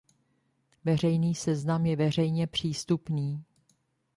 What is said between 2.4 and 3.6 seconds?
přístupný.